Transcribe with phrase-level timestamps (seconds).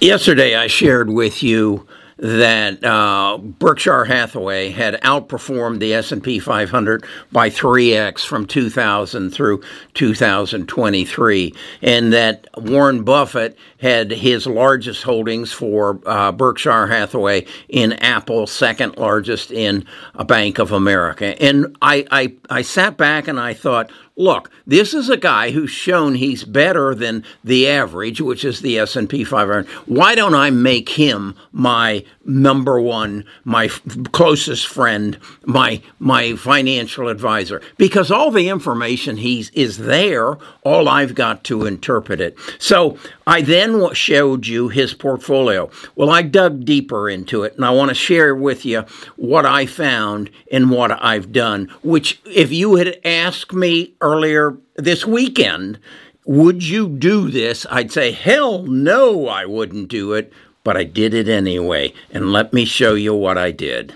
[0.00, 1.84] Yesterday, I shared with you
[2.18, 9.62] that uh, Berkshire Hathaway had outperformed the S&P 500 by 3x from 2000 through
[9.94, 18.46] 2023 and that Warren Buffett had his largest holdings for uh, Berkshire Hathaway in Apple,
[18.48, 21.40] second largest in a Bank of America.
[21.40, 25.70] And I, I, I sat back and I thought, look, this is a guy who's
[25.70, 29.66] shown he's better than the average, which is the S&P 500.
[29.86, 33.80] Why don't I make him my number one, my f-
[34.12, 37.60] closest friend, my my financial advisor?
[37.76, 42.36] Because all the information he's is there, all I've got to interpret it.
[42.58, 45.70] So I then showed you his portfolio.
[45.94, 48.84] Well, I dug deeper into it, and I want to share with you
[49.16, 51.68] what I found and what I've done.
[51.82, 55.78] Which, if you had asked me earlier this weekend,
[56.24, 57.66] would you do this?
[57.70, 60.30] I'd say, hell no, I wouldn't do it,
[60.68, 61.94] but I did it anyway.
[62.10, 63.94] And let me show you what I did.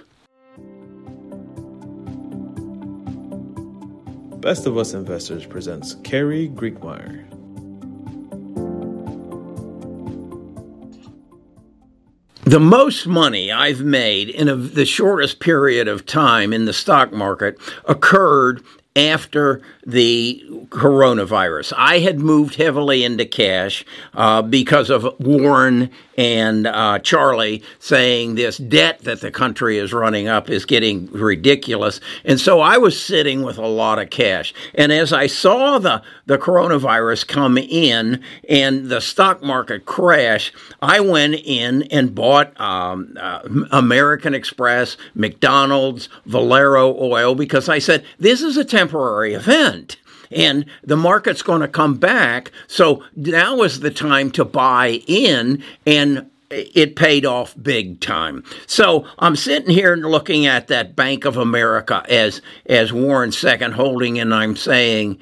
[4.40, 7.28] Best of Us Investors presents Carrie Griegmeier.
[12.44, 17.12] The most money I've made in a, the shortest period of time in the stock
[17.12, 18.62] market occurred
[18.94, 21.72] after the coronavirus.
[21.76, 23.84] I had moved heavily into cash
[24.14, 30.28] uh, because of Warren and uh, Charlie saying this debt that the country is running
[30.28, 32.00] up is getting ridiculous.
[32.24, 34.52] And so I was sitting with a lot of cash.
[34.74, 41.00] And as I saw the, the coronavirus come in and the stock market crash, I
[41.00, 43.40] went in and bought um, uh,
[43.70, 49.96] American Express, McDonald's, Valero Oil because I said, this is a temporary event
[50.32, 52.50] and the market's going to come back.
[52.66, 58.42] So now is the time to buy in and it paid off big time.
[58.66, 64.18] So I'm sitting here looking at that Bank of America as as Warren's second holding,
[64.18, 65.18] and I'm saying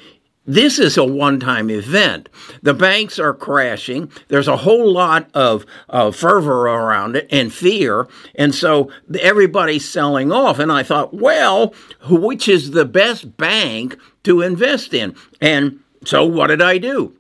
[0.51, 2.29] this is a one time event.
[2.63, 4.11] The banks are crashing.
[4.29, 8.09] There's a whole lot of, of fervor around it and fear.
[8.35, 8.91] And so
[9.21, 10.59] everybody's selling off.
[10.59, 11.73] And I thought, well,
[12.09, 15.15] which is the best bank to invest in?
[15.41, 17.15] And so what did I do?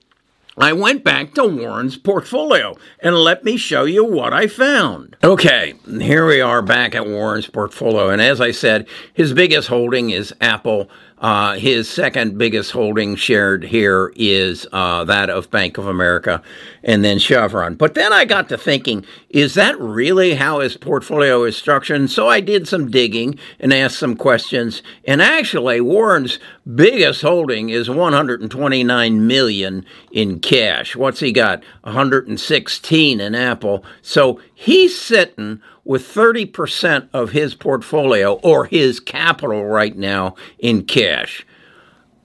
[0.59, 5.17] I went back to Warren's portfolio and let me show you what I found.
[5.23, 8.11] Okay, here we are back at Warren's portfolio.
[8.11, 10.91] And as I said, his biggest holding is Apple
[11.21, 16.43] uh, his second biggest holding shared here is uh, that of Bank of America
[16.83, 17.75] and then Chevron.
[17.75, 22.01] But then I got to thinking, is that really how his portfolio is structured?
[22.01, 24.83] And so I did some digging and asked some questions.
[25.05, 26.39] And actually, Warren's
[26.75, 30.97] biggest holding is 129 million in cash.
[30.97, 31.63] What's he got?
[31.83, 33.85] 116 in Apple.
[34.03, 41.47] So he's sitting with 30% of his portfolio or his capital right now in cash.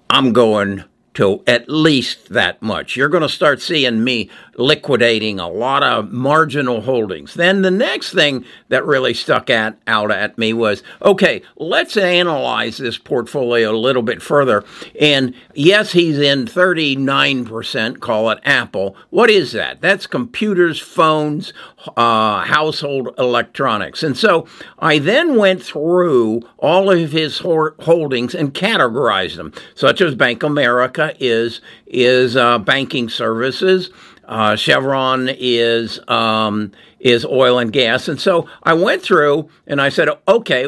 [0.09, 0.83] I'm going
[1.15, 2.95] to at least that much.
[2.95, 7.33] You're going to start seeing me liquidating a lot of marginal holdings.
[7.33, 12.77] Then the next thing that really stuck at, out at me was okay, let's analyze
[12.77, 14.63] this portfolio a little bit further.
[14.99, 18.95] And yes, he's in 39%, call it Apple.
[19.09, 19.81] What is that?
[19.81, 21.53] That's computers, phones,
[21.97, 24.03] uh, household electronics.
[24.03, 24.47] And so
[24.79, 31.04] I then went through all of his holdings and categorized them, such as Bank America
[31.19, 33.89] is is uh, banking services.
[34.25, 39.89] Uh, Chevron is um, is oil and gas, and so I went through and I
[39.89, 40.67] said, okay,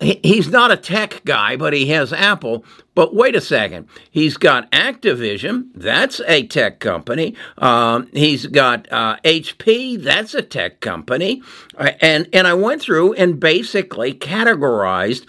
[0.00, 2.64] he's not a tech guy, but he has Apple.
[2.94, 7.36] But wait a second, he's got Activision, that's a tech company.
[7.56, 11.42] Um, he's got uh, HP, that's a tech company,
[11.76, 15.26] uh, and and I went through and basically categorized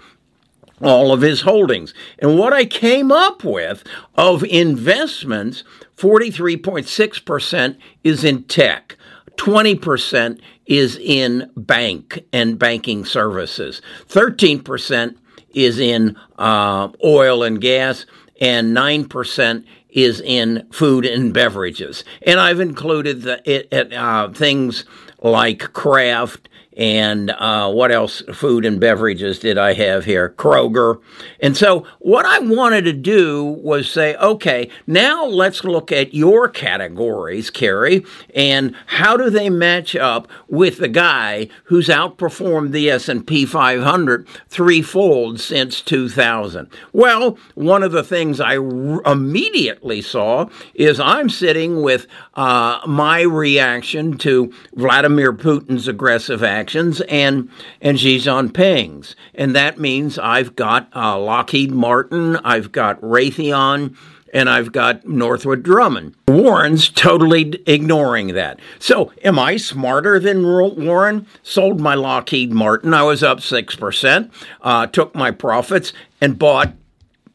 [0.82, 1.94] all of his holdings.
[2.20, 3.84] And what I came up with
[4.16, 5.64] of investments
[5.98, 8.96] 43.6% is in tech.
[9.36, 13.82] 20% is in bank and banking services.
[14.08, 15.18] 13%
[15.54, 18.06] is in uh, oil and gas,
[18.40, 22.04] and 9% is in food and beverages.
[22.22, 24.86] And I've included the, it, it, uh, things
[25.22, 26.48] like Kraft
[26.80, 28.24] and uh, what else?
[28.34, 30.34] Food and beverages did I have here?
[30.38, 31.02] Kroger.
[31.42, 36.48] And so, what I wanted to do was say, okay, now let's look at your
[36.48, 43.46] categories, Carrie, and how do they match up with the guy who's outperformed the S&P
[43.46, 46.70] 500 threefold since 2000?
[46.94, 53.24] Well, one of the things I r- immediately saw is I'm sitting with uh, my
[53.24, 57.50] reaction to Vladimir Putin's aggressive action actions and
[57.82, 63.98] and Xi Jinping's, and that means I've got uh, Lockheed Martin, I've got Raytheon,
[64.36, 66.14] and I've got Northrop Grumman.
[66.28, 68.60] Warren's totally ignoring that.
[68.78, 71.26] So, am I smarter than Warren?
[71.42, 72.94] Sold my Lockheed Martin.
[72.94, 74.32] I was up 6%,
[74.62, 76.74] uh, took my profits, and bought,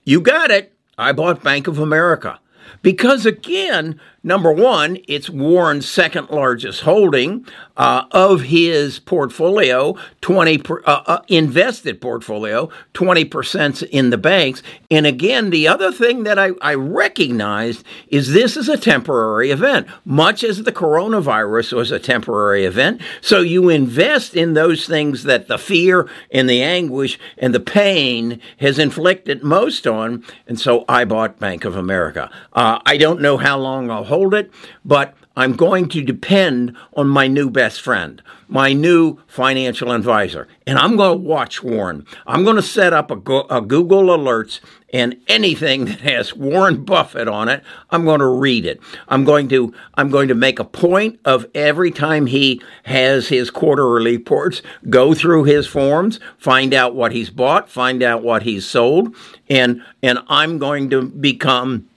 [0.05, 2.39] you got it, I bought Bank of America.
[2.83, 10.83] Because again, number one, it's Warren's second largest holding uh, of his portfolio, 20 per,
[10.87, 14.63] uh, uh, invested portfolio, 20% in the banks.
[14.91, 19.87] And again, the other thing that I, I recognized is this is a temporary event,
[20.05, 23.01] much as the coronavirus was a temporary event.
[23.21, 28.41] So you invest in those things that the fear and the anguish and the pain
[28.59, 30.25] has inflicted most on.
[30.47, 32.31] And so I bought Bank of America.
[32.53, 34.51] Uh, I don't know how long I'll hold it,
[34.85, 40.79] but I'm going to depend on my new best friend, my new financial advisor, and
[40.79, 42.07] I'm going to watch Warren.
[42.25, 44.61] I'm going to set up a, go- a, Google Alerts
[44.93, 48.81] and anything that has Warren Buffett on it, I'm going to read it.
[49.09, 53.51] I'm going to I'm going to make a point of every time he has his
[53.51, 58.67] quarterly reports, go through his forms, find out what he's bought, find out what he's
[58.67, 59.17] sold,
[59.51, 61.89] and and I'm going to become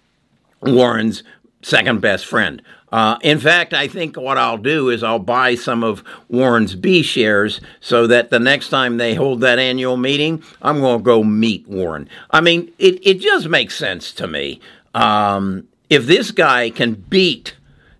[0.61, 1.21] Warren's
[1.61, 2.61] second best friend.
[2.91, 7.03] Uh, in fact, I think what I'll do is I'll buy some of Warren's B
[7.03, 11.23] shares so that the next time they hold that annual meeting, I'm going to go
[11.23, 12.07] meet Warren.
[12.31, 14.61] I mean, it, it just makes sense to me.
[14.93, 17.55] Um, if this guy can beat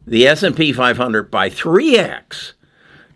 [0.06, 2.53] the S&P 500 by 3x,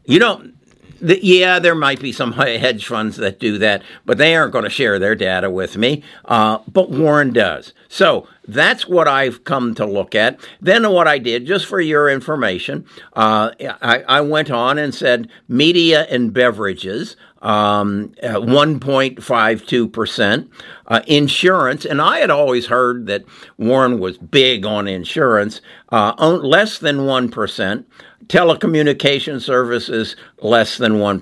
[0.06, 0.56] you don't
[1.04, 4.70] yeah, there might be some hedge funds that do that, but they aren't going to
[4.70, 6.04] share their data with me.
[6.26, 7.74] Uh, but Warren does.
[7.92, 10.40] So that's what I've come to look at.
[10.62, 12.86] Then what I did, just for your information,
[13.18, 13.52] uh,
[13.82, 17.18] I, I, went on and said media and beverages.
[17.42, 20.50] Um, 1.52%.
[20.88, 23.26] Uh, insurance, and I had always heard that
[23.58, 25.60] Warren was big on insurance,
[25.90, 27.84] uh, less than 1%
[28.28, 31.20] telecommunication services less than 1%,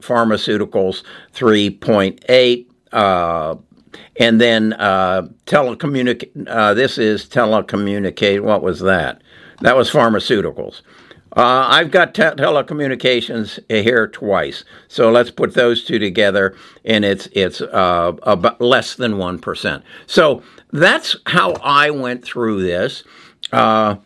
[0.00, 1.02] pharmaceuticals
[1.32, 3.54] 3.8 uh,
[4.18, 9.22] and then uh, telecommunic uh, this is telecommunicate what was that
[9.60, 10.82] that was pharmaceuticals
[11.36, 17.28] uh, I've got te- telecommunications here twice, so let's put those two together, and it's
[17.30, 19.84] it's uh, about less than one percent.
[20.06, 20.42] So
[20.72, 23.04] that's how I went through this.
[23.52, 23.96] Uh,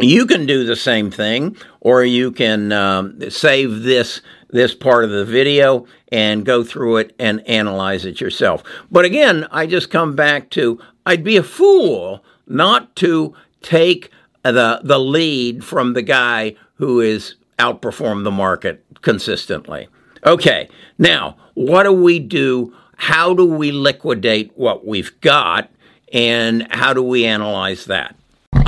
[0.00, 5.10] you can do the same thing, or you can um, save this this part of
[5.10, 8.62] the video and go through it and analyze it yourself.
[8.90, 14.10] But again, I just come back to I'd be a fool not to take
[14.42, 19.88] the the lead from the guy who is outperformed the market consistently.
[20.24, 20.68] Okay,
[20.98, 22.74] now what do we do?
[22.96, 25.70] How do we liquidate what we've got,
[26.12, 28.16] and how do we analyze that?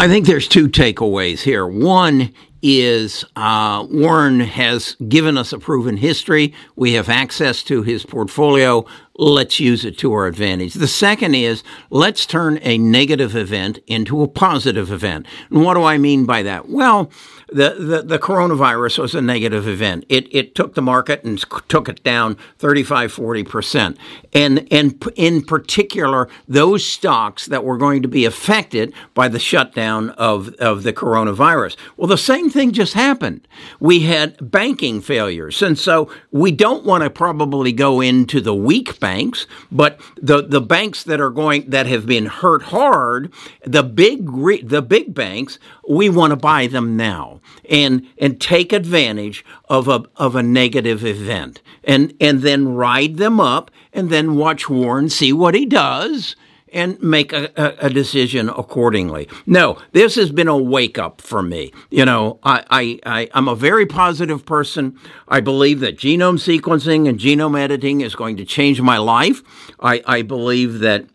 [0.00, 1.66] I think there's two takeaways here.
[1.66, 2.32] One
[2.62, 6.54] is uh, Warren has given us a proven history.
[6.74, 8.86] We have access to his portfolio.
[9.20, 10.72] Let's use it to our advantage.
[10.72, 15.26] The second is let's turn a negative event into a positive event.
[15.50, 16.70] And what do I mean by that?
[16.70, 17.10] Well,
[17.52, 20.04] the, the, the coronavirus was a negative event.
[20.08, 23.96] It, it took the market and took it down 35, 40%.
[24.32, 30.10] And, and in particular, those stocks that were going to be affected by the shutdown
[30.10, 31.76] of, of the coronavirus.
[31.96, 33.46] Well, the same thing just happened.
[33.80, 35.60] We had banking failures.
[35.60, 40.60] And so we don't want to probably go into the weak banks, but the, the
[40.60, 43.32] banks that are going, that have been hurt hard,
[43.64, 44.24] the big,
[44.68, 50.04] the big banks, we want to buy them now and and take advantage of a
[50.16, 51.60] of a negative event.
[51.82, 56.36] And and then ride them up and then watch Warren see what he does
[56.72, 59.28] and make a, a, decision accordingly.
[59.46, 61.72] No, this has been a wake up for me.
[61.90, 63.00] You know, I, I,
[63.32, 64.98] I, am a very positive person.
[65.28, 69.42] I believe that genome sequencing and genome editing is going to change my life.
[69.80, 71.06] I, I believe that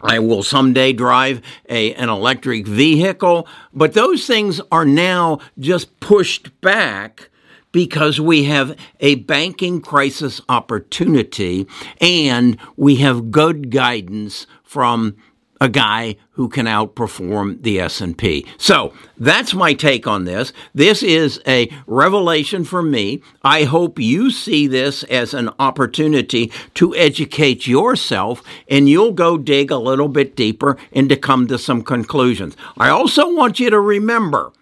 [0.00, 6.60] I will someday drive a, an electric vehicle, but those things are now just pushed
[6.60, 7.30] back
[7.74, 11.66] because we have a banking crisis opportunity
[12.00, 15.16] and we have good guidance from
[15.60, 18.46] a guy who can outperform the S&P.
[18.58, 20.52] So, that's my take on this.
[20.72, 23.22] This is a revelation for me.
[23.42, 29.72] I hope you see this as an opportunity to educate yourself and you'll go dig
[29.72, 32.56] a little bit deeper and to come to some conclusions.
[32.78, 34.52] I also want you to remember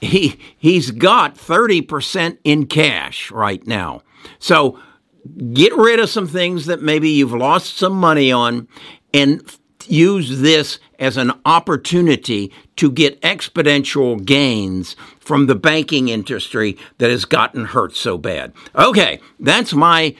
[0.00, 4.02] he he's got 30% in cash right now.
[4.38, 4.78] So,
[5.52, 8.68] get rid of some things that maybe you've lost some money on
[9.14, 9.42] and
[9.88, 17.24] use this as an opportunity to get exponential gains from the banking industry that has
[17.24, 18.52] gotten hurt so bad.
[18.74, 20.14] Okay, that's my,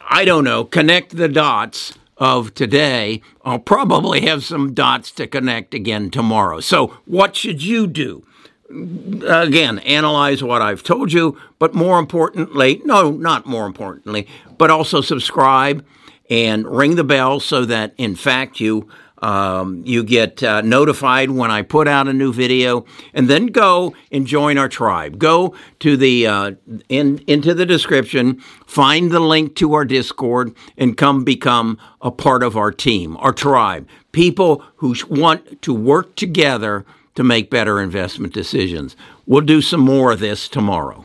[0.00, 3.22] I don't know, connect the dots of today.
[3.44, 6.60] I'll probably have some dots to connect again tomorrow.
[6.60, 8.24] So, what should you do?
[8.68, 14.26] Again, analyze what I've told you, but more importantly, no, not more importantly,
[14.58, 15.84] but also subscribe
[16.28, 18.88] and ring the bell so that, in fact, you
[19.22, 23.94] um, you get uh, notified when I put out a new video, and then go
[24.12, 25.18] and join our tribe.
[25.18, 26.52] Go to the uh,
[26.88, 32.42] in into the description, find the link to our Discord, and come become a part
[32.42, 33.88] of our team, our tribe.
[34.12, 36.84] People who want to work together
[37.16, 38.96] to make better investment decisions.
[39.26, 41.04] We'll do some more of this tomorrow.